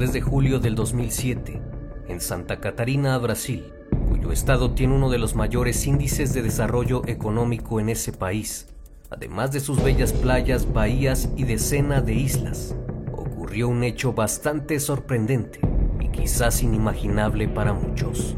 [0.00, 1.62] El 23 de julio del 2007,
[2.08, 3.70] en Santa Catarina, Brasil,
[4.08, 8.66] cuyo estado tiene uno de los mayores índices de desarrollo económico en ese país,
[9.10, 12.74] además de sus bellas playas, bahías y decena de islas,
[13.12, 15.60] ocurrió un hecho bastante sorprendente
[16.00, 18.36] y quizás inimaginable para muchos.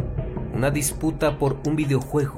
[0.53, 2.35] Una disputa por un videojuego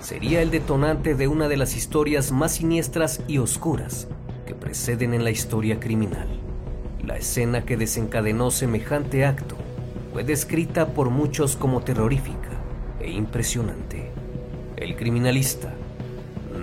[0.00, 4.06] sería el detonante de una de las historias más siniestras y oscuras
[4.46, 6.37] que preceden en la historia criminal.
[7.08, 9.56] La escena que desencadenó semejante acto
[10.12, 12.50] fue descrita por muchos como terrorífica
[13.00, 14.10] e impresionante.
[14.76, 15.72] El criminalista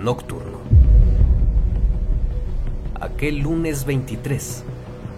[0.00, 0.60] nocturno.
[2.94, 4.62] Aquel lunes 23,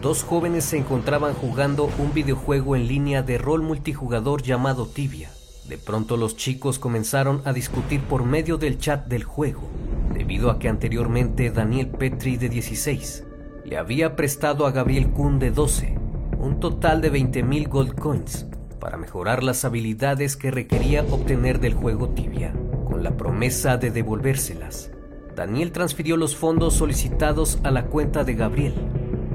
[0.00, 5.31] dos jóvenes se encontraban jugando un videojuego en línea de rol multijugador llamado Tibia.
[5.69, 9.69] De pronto los chicos comenzaron a discutir por medio del chat del juego,
[10.15, 13.25] debido a que anteriormente Daniel Petri de 16
[13.68, 15.94] le había prestado a Gabriel Kuhn de 12
[16.38, 18.46] un total de 20.000 gold coins
[18.80, 22.54] para mejorar las habilidades que requería obtener del juego Tibia,
[22.86, 24.90] con la promesa de devolvérselas.
[25.36, 28.74] Daniel transfirió los fondos solicitados a la cuenta de Gabriel.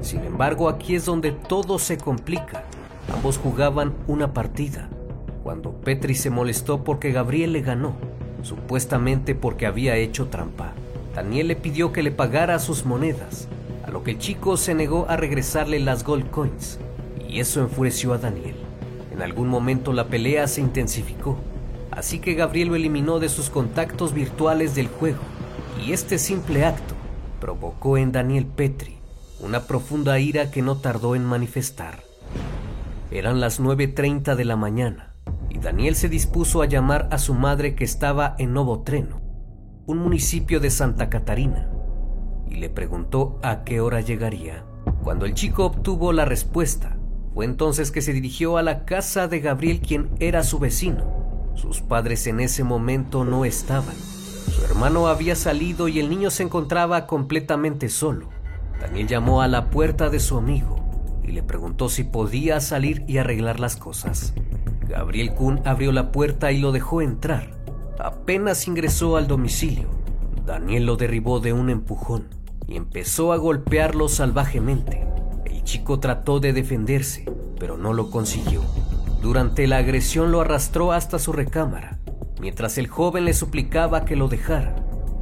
[0.00, 2.64] Sin embargo, aquí es donde todo se complica.
[3.12, 4.88] Ambos jugaban una partida,
[5.44, 7.94] cuando Petri se molestó porque Gabriel le ganó,
[8.42, 10.72] supuestamente porque había hecho trampa.
[11.14, 13.46] Daniel le pidió que le pagara sus monedas,
[13.94, 16.80] lo que el chico se negó a regresarle las gold coins,
[17.28, 18.56] y eso enfureció a Daniel.
[19.12, 21.38] En algún momento la pelea se intensificó,
[21.92, 25.20] así que Gabriel lo eliminó de sus contactos virtuales del juego,
[25.80, 26.96] y este simple acto
[27.40, 28.98] provocó en Daniel Petri
[29.38, 32.02] una profunda ira que no tardó en manifestar.
[33.12, 35.14] Eran las 9.30 de la mañana,
[35.50, 39.20] y Daniel se dispuso a llamar a su madre que estaba en Novotreno,
[39.86, 41.70] un municipio de Santa Catarina,
[42.54, 44.64] y le preguntó a qué hora llegaría.
[45.02, 46.96] Cuando el chico obtuvo la respuesta,
[47.34, 51.50] fue entonces que se dirigió a la casa de Gabriel, quien era su vecino.
[51.54, 53.96] Sus padres en ese momento no estaban.
[53.96, 58.28] Su hermano había salido y el niño se encontraba completamente solo.
[58.80, 60.76] Daniel llamó a la puerta de su amigo
[61.24, 64.32] y le preguntó si podía salir y arreglar las cosas.
[64.88, 67.50] Gabriel Kuhn abrió la puerta y lo dejó entrar.
[67.98, 69.88] Apenas ingresó al domicilio,
[70.46, 75.06] Daniel lo derribó de un empujón y empezó a golpearlo salvajemente.
[75.44, 77.24] El chico trató de defenderse,
[77.58, 78.62] pero no lo consiguió.
[79.20, 81.98] Durante la agresión lo arrastró hasta su recámara,
[82.40, 84.76] mientras el joven le suplicaba que lo dejara.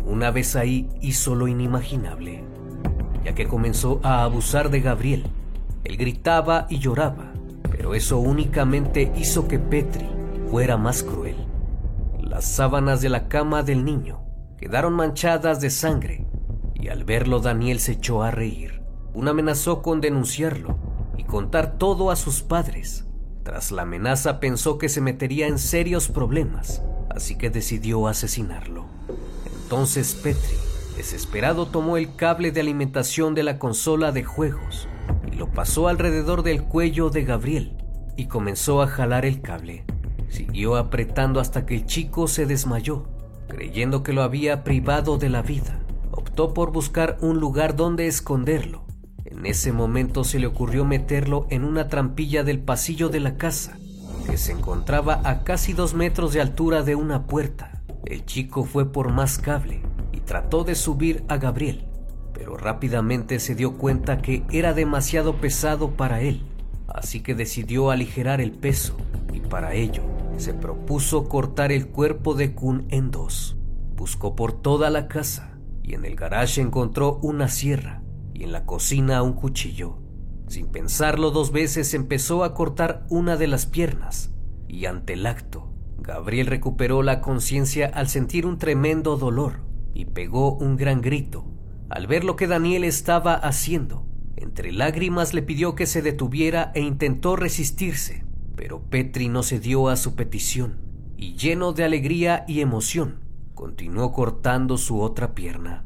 [0.05, 2.45] Una vez ahí hizo lo inimaginable,
[3.25, 5.27] ya que comenzó a abusar de Gabriel.
[5.85, 7.33] Él gritaba y lloraba,
[7.71, 10.07] pero eso únicamente hizo que Petri
[10.51, 11.37] fuera más cruel.
[12.21, 14.21] Las sábanas de la cama del niño
[14.59, 16.27] quedaron manchadas de sangre
[16.83, 18.83] y al verlo Daniel se echó a reír.
[19.15, 20.77] Un amenazó con denunciarlo
[21.17, 23.07] y contar todo a sus padres.
[23.45, 28.87] Tras la amenaza pensó que se metería en serios problemas, así que decidió asesinarlo.
[29.63, 30.57] Entonces Petri,
[30.97, 34.89] desesperado, tomó el cable de alimentación de la consola de juegos
[35.31, 37.77] y lo pasó alrededor del cuello de Gabriel
[38.17, 39.85] y comenzó a jalar el cable.
[40.29, 43.07] Siguió apretando hasta que el chico se desmayó,
[43.47, 45.82] creyendo que lo había privado de la vida.
[46.35, 48.85] Por buscar un lugar donde esconderlo
[49.43, 53.79] en ese momento se le ocurrió meterlo en una trampilla del pasillo de la casa,
[54.27, 57.83] que se encontraba a casi dos metros de altura de una puerta.
[58.05, 59.83] El chico fue por más cable
[60.13, 61.87] y trató de subir a Gabriel,
[62.35, 66.45] pero rápidamente se dio cuenta que era demasiado pesado para él,
[66.87, 68.97] así que decidió aligerar el peso
[69.33, 70.03] y para ello
[70.37, 73.57] se propuso cortar el cuerpo de Kun en dos.
[73.97, 75.52] Buscó por toda la casa
[75.83, 78.03] y en el garage encontró una sierra
[78.35, 79.99] y en la cocina un cuchillo.
[80.49, 84.33] Sin pensarlo dos veces empezó a cortar una de las piernas
[84.69, 89.61] y ante el acto, Gabriel recuperó la conciencia al sentir un tremendo dolor
[89.95, 91.53] y pegó un gran grito
[91.93, 94.07] al ver lo que Daniel estaba haciendo.
[94.37, 98.25] Entre lágrimas le pidió que se detuviera e intentó resistirse,
[98.57, 100.79] pero Petri no cedió a su petición
[101.19, 103.21] y lleno de alegría y emoción,
[103.55, 105.85] continuó cortando su otra pierna.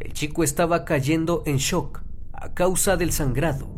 [0.00, 3.68] El chico estaba cayendo en shock a causa del sangrado.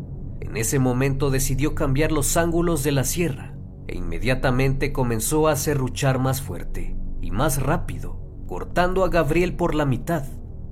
[0.41, 3.55] En ese momento decidió cambiar los ángulos de la sierra
[3.87, 9.85] e inmediatamente comenzó a serruchar más fuerte y más rápido, cortando a Gabriel por la
[9.85, 10.23] mitad.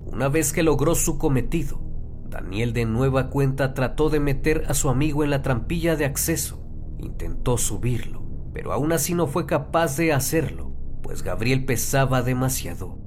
[0.06, 1.82] Una vez que logró su cometido,
[2.28, 6.66] Daniel de nueva cuenta trató de meter a su amigo en la trampilla de acceso.
[6.98, 8.24] Intentó subirlo,
[8.54, 10.73] pero aún así no fue capaz de hacerlo,
[11.04, 12.98] pues Gabriel pesaba demasiado.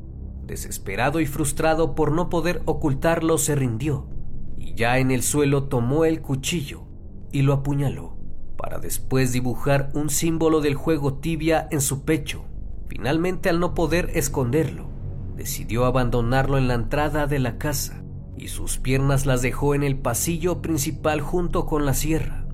[0.44, 4.08] Desesperado y frustrado por no poder ocultarlo, se rindió
[4.56, 6.84] y ya en el suelo tomó el cuchillo
[7.32, 8.16] y lo apuñaló,
[8.56, 12.44] para después dibujar un símbolo del juego tibia en su pecho.
[12.88, 14.88] Finalmente, al no poder esconderlo,
[15.36, 18.04] decidió abandonarlo en la entrada de la casa
[18.36, 22.46] y sus piernas las dejó en el pasillo principal junto con la sierra.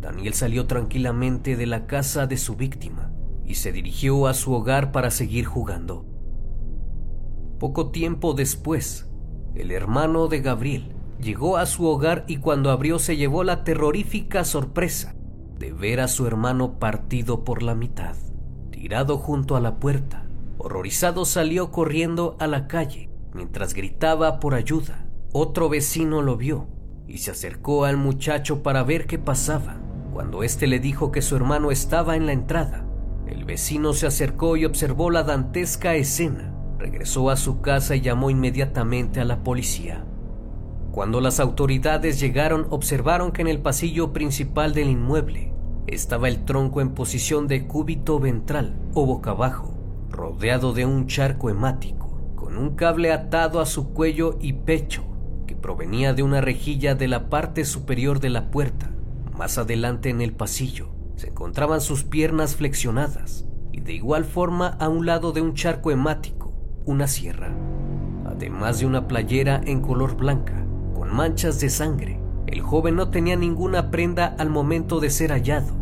[0.00, 3.11] Daniel salió tranquilamente de la casa de su víctima
[3.54, 6.04] se dirigió a su hogar para seguir jugando.
[7.58, 9.08] Poco tiempo después,
[9.54, 14.44] el hermano de Gabriel llegó a su hogar y cuando abrió se llevó la terrorífica
[14.44, 15.14] sorpresa
[15.58, 18.16] de ver a su hermano partido por la mitad,
[18.70, 20.26] tirado junto a la puerta.
[20.58, 25.06] Horrorizado salió corriendo a la calle mientras gritaba por ayuda.
[25.32, 26.66] Otro vecino lo vio
[27.06, 29.76] y se acercó al muchacho para ver qué pasaba.
[30.12, 32.84] Cuando éste le dijo que su hermano estaba en la entrada,
[33.32, 36.52] el vecino se acercó y observó la dantesca escena
[36.82, 40.04] regresó a su casa y llamó inmediatamente a la policía.
[40.90, 45.52] Cuando las autoridades llegaron observaron que en el pasillo principal del inmueble
[45.86, 49.72] estaba el tronco en posición de cúbito ventral o boca abajo,
[50.10, 55.04] rodeado de un charco hemático, con un cable atado a su cuello y pecho
[55.46, 58.90] que provenía de una rejilla de la parte superior de la puerta.
[59.38, 60.90] Más adelante en el pasillo
[61.22, 65.92] se encontraban sus piernas flexionadas y de igual forma a un lado de un charco
[65.92, 66.52] hemático
[66.84, 67.54] una sierra,
[68.26, 72.20] además de una playera en color blanca, con manchas de sangre.
[72.48, 75.72] El joven no tenía ninguna prenda al momento de ser hallado.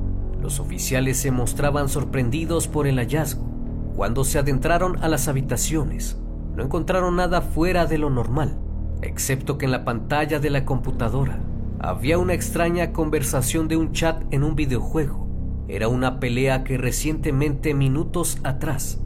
[0.42, 3.48] Los oficiales se mostraban sorprendidos por el hallazgo.
[3.96, 6.18] Cuando se adentraron a las habitaciones,
[6.54, 8.58] no encontraron nada fuera de lo normal,
[9.00, 11.40] excepto que en la pantalla de la computadora
[11.78, 15.29] había una extraña conversación de un chat en un videojuego.
[15.72, 19.00] Era una pelea que recientemente, minutos atrás,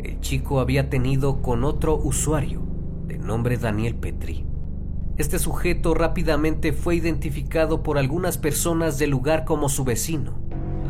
[0.00, 2.60] el chico había tenido con otro usuario
[3.06, 4.44] de nombre Daniel Petri.
[5.16, 10.32] Este sujeto rápidamente fue identificado por algunas personas del lugar como su vecino.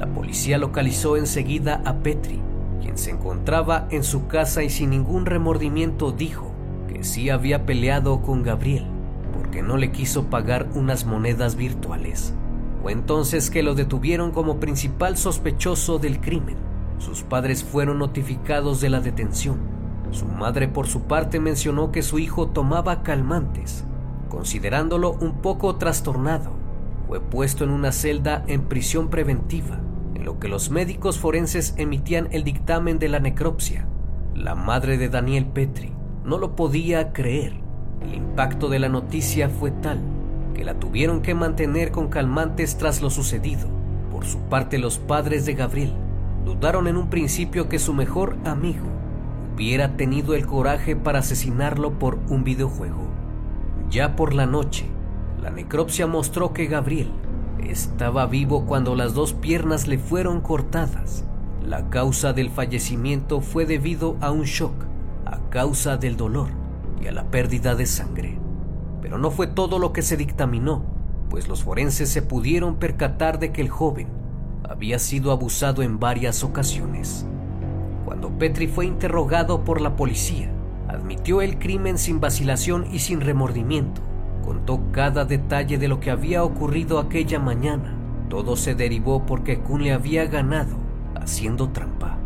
[0.01, 2.41] La policía localizó enseguida a Petri,
[2.81, 6.53] quien se encontraba en su casa y sin ningún remordimiento dijo
[6.89, 8.87] que sí había peleado con Gabriel
[9.35, 12.33] porque no le quiso pagar unas monedas virtuales.
[12.83, 16.69] Fue entonces que lo detuvieron como principal sospechoso del crimen
[16.99, 19.59] sus padres fueron notificados de la detención.
[20.11, 23.85] Su madre por su parte mencionó que su hijo tomaba calmantes.
[24.29, 26.51] Considerándolo un poco trastornado,
[27.07, 29.79] fue puesto en una celda en prisión preventiva,
[30.15, 33.87] en lo que los médicos forenses emitían el dictamen de la necropsia.
[34.35, 35.93] La madre de Daniel Petri
[36.25, 37.55] no lo podía creer.
[38.03, 40.01] El impacto de la noticia fue tal
[40.59, 43.69] que la tuvieron que mantener con calmantes tras lo sucedido.
[44.11, 45.93] Por su parte, los padres de Gabriel
[46.45, 48.85] dudaron en un principio que su mejor amigo
[49.55, 53.07] hubiera tenido el coraje para asesinarlo por un videojuego.
[53.89, 54.87] Ya por la noche,
[55.41, 57.13] la necropsia mostró que Gabriel
[57.63, 61.25] estaba vivo cuando las dos piernas le fueron cortadas.
[61.65, 64.75] La causa del fallecimiento fue debido a un shock,
[65.25, 66.49] a causa del dolor
[67.01, 68.48] y a la pérdida de sangre.
[69.01, 70.85] Pero no fue todo lo que se dictaminó,
[71.31, 74.09] pues los forenses se pudieron percatar de que el joven
[74.69, 77.27] había sido abusado en varias ocasiones.
[78.05, 80.51] Cuando Petri fue interrogado por la policía,
[80.89, 84.01] admitió el crimen sin vacilación y sin remordimiento.
[84.45, 87.95] Contó cada detalle de lo que había ocurrido aquella mañana.
[88.29, 90.77] Todo se derivó porque Kun le había ganado
[91.15, 92.19] haciendo trampa.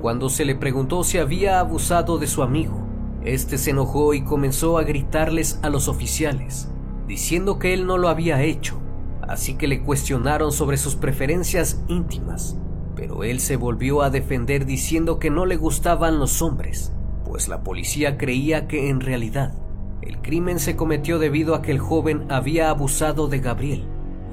[0.00, 2.91] Cuando se le preguntó si había abusado de su amigo,
[3.24, 6.68] este se enojó y comenzó a gritarles a los oficiales,
[7.06, 8.80] diciendo que él no lo había hecho,
[9.22, 12.56] así que le cuestionaron sobre sus preferencias íntimas,
[12.96, 16.92] pero él se volvió a defender diciendo que no le gustaban los hombres,
[17.24, 19.54] pues la policía creía que en realidad
[20.02, 23.86] el crimen se cometió debido a que el joven había abusado de Gabriel,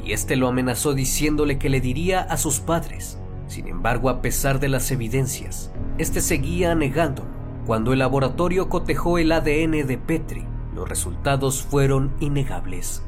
[0.04, 3.20] y este lo amenazó diciéndole que le diría a sus padres.
[3.46, 9.32] Sin embargo, a pesar de las evidencias, este seguía negándolo cuando el laboratorio cotejó el
[9.32, 13.04] ADN de Petri, los resultados fueron innegables.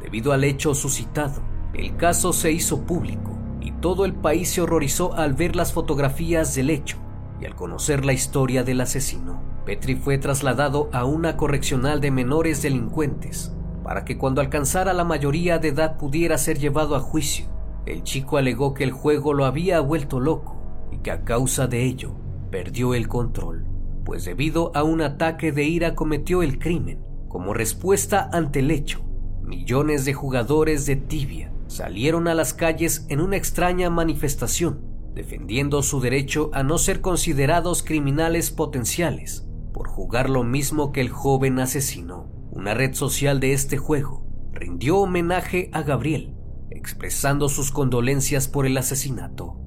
[0.00, 1.42] Debido al hecho suscitado,
[1.74, 6.54] el caso se hizo público y todo el país se horrorizó al ver las fotografías
[6.54, 6.96] del hecho
[7.40, 9.42] y al conocer la historia del asesino.
[9.64, 13.52] Petri fue trasladado a una correccional de menores delincuentes
[13.82, 17.46] para que cuando alcanzara la mayoría de edad pudiera ser llevado a juicio.
[17.84, 20.56] El chico alegó que el juego lo había vuelto loco
[20.90, 22.14] y que a causa de ello
[22.50, 23.67] perdió el control
[24.08, 27.04] pues debido a un ataque de ira cometió el crimen.
[27.28, 29.04] Como respuesta ante el hecho,
[29.42, 34.80] millones de jugadores de tibia salieron a las calles en una extraña manifestación,
[35.14, 41.10] defendiendo su derecho a no ser considerados criminales potenciales por jugar lo mismo que el
[41.10, 42.32] joven asesino.
[42.50, 46.34] Una red social de este juego rindió homenaje a Gabriel,
[46.70, 49.60] expresando sus condolencias por el asesinato.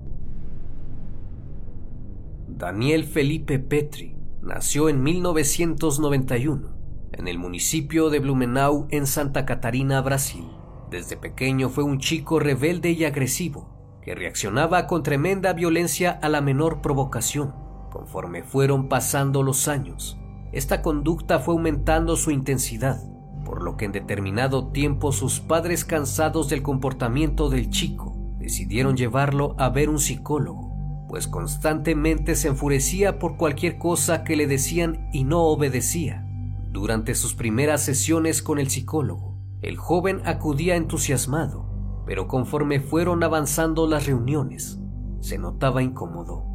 [2.48, 6.82] Daniel Felipe Petri nació en 1991
[7.14, 10.48] en el municipio de Blumenau en Santa Catarina, Brasil.
[10.90, 16.42] Desde pequeño fue un chico rebelde y agresivo que reaccionaba con tremenda violencia a la
[16.42, 17.54] menor provocación.
[17.92, 20.18] Conforme fueron pasando los años,
[20.52, 23.00] esta conducta fue aumentando su intensidad,
[23.46, 29.56] por lo que en determinado tiempo sus padres cansados del comportamiento del chico decidieron llevarlo
[29.60, 30.71] a ver un psicólogo
[31.12, 36.26] pues constantemente se enfurecía por cualquier cosa que le decían y no obedecía.
[36.70, 41.66] Durante sus primeras sesiones con el psicólogo, el joven acudía entusiasmado,
[42.06, 44.80] pero conforme fueron avanzando las reuniones,
[45.20, 46.46] se notaba incómodo,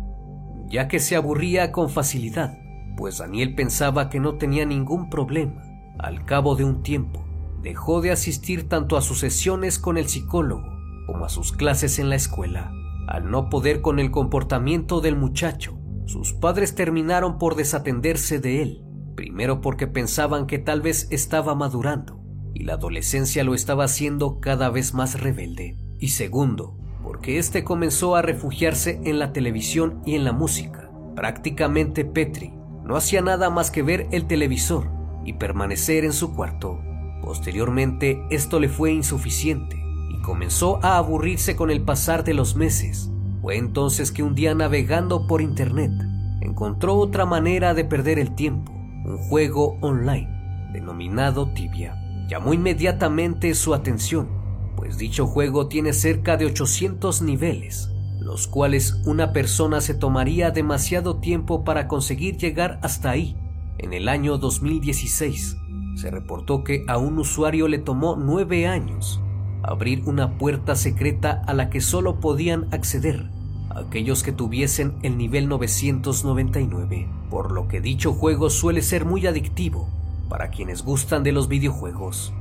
[0.71, 2.57] ya que se aburría con facilidad,
[2.97, 5.65] pues Daniel pensaba que no tenía ningún problema.
[5.99, 7.23] Al cabo de un tiempo,
[7.61, 10.65] dejó de asistir tanto a sus sesiones con el psicólogo
[11.07, 12.73] como a sus clases en la escuela.
[13.07, 18.83] Al no poder con el comportamiento del muchacho, sus padres terminaron por desatenderse de él,
[19.15, 22.21] primero porque pensaban que tal vez estaba madurando
[22.53, 28.17] y la adolescencia lo estaba haciendo cada vez más rebelde, y segundo, porque éste comenzó
[28.17, 30.91] a refugiarse en la televisión y en la música.
[31.15, 34.91] Prácticamente Petri no hacía nada más que ver el televisor
[35.25, 36.81] y permanecer en su cuarto.
[37.23, 39.86] Posteriormente esto le fue insuficiente
[40.27, 43.13] comenzó a aburrirse con el pasar de los meses.
[43.43, 45.93] Fue entonces que un día navegando por internet
[46.41, 50.29] encontró otra manera de perder el tiempo, un juego online
[50.73, 51.95] denominado Tibia.
[52.29, 54.29] Llamó inmediatamente su atención,
[54.75, 61.21] pues dicho juego tiene cerca de 800 niveles, los cuales una persona se tomaría demasiado
[61.21, 63.37] tiempo para conseguir llegar hasta ahí.
[63.79, 65.57] En el año 2016
[65.95, 69.21] se reportó que a un usuario le tomó nueve años
[69.67, 73.31] abrir una puerta secreta a la que solo podían acceder
[73.77, 79.89] aquellos que tuviesen el nivel 999, por lo que dicho juego suele ser muy adictivo
[80.29, 82.33] para quienes gustan de los videojuegos.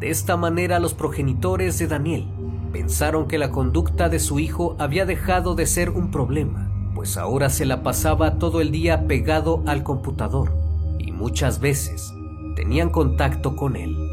[0.00, 2.26] De esta manera los progenitores de Daniel
[2.72, 7.50] pensaron que la conducta de su hijo había dejado de ser un problema, pues ahora
[7.50, 10.52] se la pasaba todo el día pegado al computador
[10.98, 12.12] y muchas veces
[12.56, 14.07] tenían contacto con él.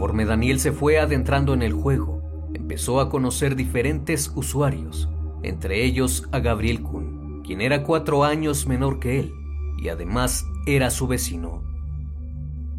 [0.00, 2.22] Conforme Daniel se fue adentrando en el juego,
[2.54, 5.10] empezó a conocer diferentes usuarios,
[5.42, 9.34] entre ellos a Gabriel Kuhn, quien era cuatro años menor que él
[9.76, 11.62] y además era su vecino.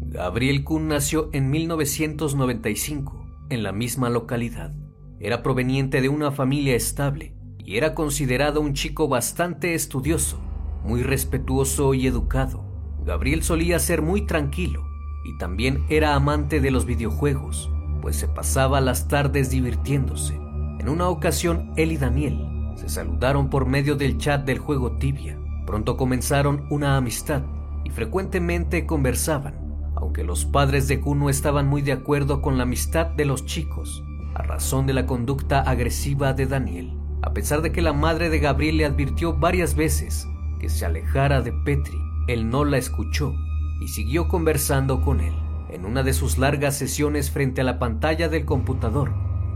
[0.00, 4.74] Gabriel Kuhn nació en 1995 en la misma localidad.
[5.20, 10.40] Era proveniente de una familia estable y era considerado un chico bastante estudioso,
[10.82, 12.64] muy respetuoso y educado.
[13.06, 14.91] Gabriel solía ser muy tranquilo
[15.24, 20.34] y también era amante de los videojuegos, pues se pasaba las tardes divirtiéndose.
[20.78, 25.38] En una ocasión, él y Daniel se saludaron por medio del chat del juego Tibia.
[25.66, 27.42] Pronto comenzaron una amistad
[27.84, 33.06] y frecuentemente conversaban, aunque los padres de Kuno estaban muy de acuerdo con la amistad
[33.06, 34.02] de los chicos,
[34.34, 38.40] a razón de la conducta agresiva de Daniel, a pesar de que la madre de
[38.40, 40.26] Gabriel le advirtió varias veces
[40.58, 43.34] que se alejara de Petri, él no la escuchó
[43.82, 45.34] y siguió conversando con él.
[45.68, 49.12] En una de sus largas sesiones frente a la pantalla del computador,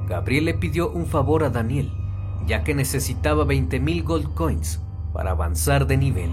[0.09, 1.93] Gabriel le pidió un favor a Daniel,
[2.45, 6.31] ya que necesitaba 20.000 gold coins para avanzar de nivel,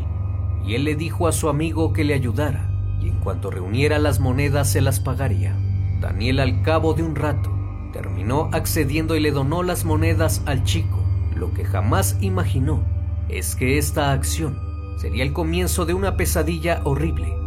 [0.65, 2.67] y él le dijo a su amigo que le ayudara,
[2.99, 5.55] y en cuanto reuniera las monedas se las pagaría.
[6.01, 7.51] Daniel al cabo de un rato
[7.91, 10.99] terminó accediendo y le donó las monedas al chico.
[11.35, 12.83] Lo que jamás imaginó
[13.29, 14.57] es que esta acción
[14.97, 17.42] sería el comienzo de una pesadilla horrible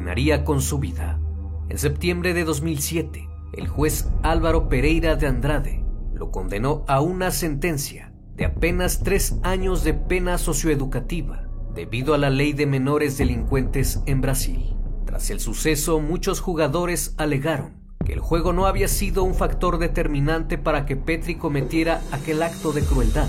[0.00, 1.20] terminaría con su vida.
[1.68, 8.10] En septiembre de 2007, el juez Álvaro Pereira de Andrade lo condenó a una sentencia
[8.34, 14.22] de apenas tres años de pena socioeducativa debido a la ley de menores delincuentes en
[14.22, 14.74] Brasil.
[15.04, 20.56] Tras el suceso, muchos jugadores alegaron que el juego no había sido un factor determinante
[20.56, 23.28] para que Petri cometiera aquel acto de crueldad,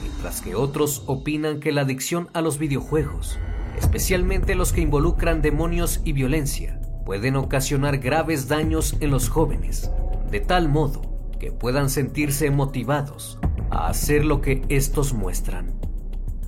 [0.00, 3.40] mientras que otros opinan que la adicción a los videojuegos,
[3.76, 9.90] especialmente los que involucran demonios y violencia, pueden ocasionar graves daños en los jóvenes,
[10.30, 11.02] de tal modo
[11.38, 13.38] que puedan sentirse motivados
[13.70, 15.80] a hacer lo que estos muestran.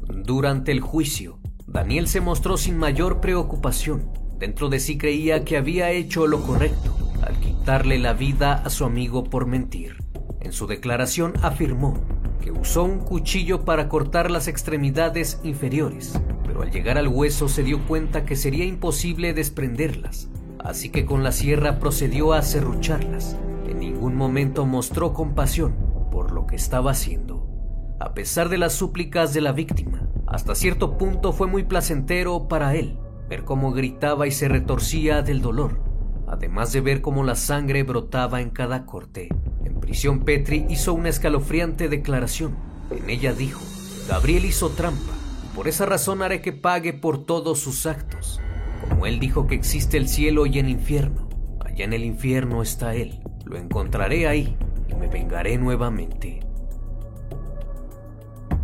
[0.08, 4.10] Durante el juicio, Daniel se mostró sin mayor preocupación.
[4.38, 8.84] Dentro de sí creía que había hecho lo correcto al quitarle la vida a su
[8.84, 9.96] amigo por mentir.
[10.40, 11.98] En su declaración afirmó
[12.40, 16.20] que usó un cuchillo para cortar las extremidades inferiores,
[16.54, 20.28] pero al llegar al hueso se dio cuenta que sería imposible desprenderlas,
[20.60, 23.36] así que con la sierra procedió a serrucharlas.
[23.68, 25.74] En ningún momento mostró compasión
[26.12, 27.44] por lo que estaba haciendo.
[27.98, 32.76] A pesar de las súplicas de la víctima, hasta cierto punto fue muy placentero para
[32.76, 35.82] él ver cómo gritaba y se retorcía del dolor
[36.26, 39.28] además de ver cómo la sangre brotaba en cada corte.
[39.64, 42.56] En prisión Petri hizo una escalofriante declaración.
[42.90, 43.60] En ella dijo,
[44.08, 45.13] Gabriel hizo trampa
[45.54, 48.40] por esa razón haré que pague por todos sus actos.
[48.88, 51.28] Como él dijo que existe el cielo y el infierno,
[51.64, 53.20] allá en el infierno está él.
[53.44, 54.56] Lo encontraré ahí
[54.88, 56.40] y me vengaré nuevamente.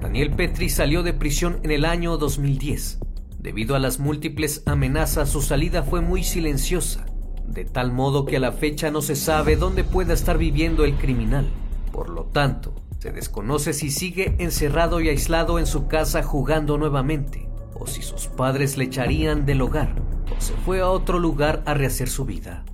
[0.01, 2.99] Daniel Petri salió de prisión en el año 2010.
[3.39, 7.07] Debido a las múltiples amenazas, su salida fue muy silenciosa
[7.51, 10.97] de tal modo que a la fecha no se sabe dónde pueda estar viviendo el
[10.97, 11.49] criminal.
[11.93, 17.49] Por lo tanto, se desconoce si sigue encerrado y aislado en su casa jugando nuevamente,
[17.75, 19.97] o si sus padres le echarían del hogar,
[20.37, 22.65] o se fue a otro lugar a rehacer su vida.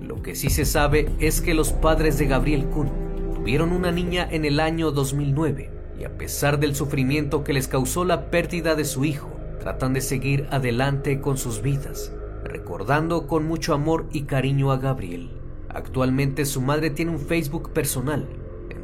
[0.00, 2.90] Lo que sí se sabe es que los padres de Gabriel Kuhn
[3.34, 5.70] tuvieron una niña en el año 2009
[6.00, 10.00] y a pesar del sufrimiento que les causó la pérdida de su hijo, tratan de
[10.00, 12.12] seguir adelante con sus vidas
[12.50, 15.30] recordando con mucho amor y cariño a Gabriel.
[15.68, 18.26] Actualmente su madre tiene un Facebook personal,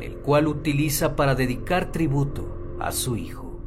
[0.02, 3.60] el cual utiliza para dedicar tributo a su hijo.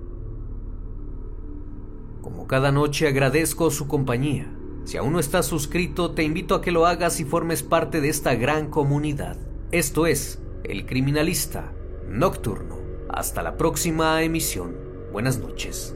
[2.22, 4.54] Como cada noche agradezco su compañía.
[4.86, 8.10] Si aún no estás suscrito, te invito a que lo hagas y formes parte de
[8.10, 9.38] esta gran comunidad.
[9.72, 11.72] Esto es El Criminalista
[12.08, 12.78] Nocturno.
[13.10, 14.76] Hasta la próxima emisión.
[15.12, 15.96] Buenas noches.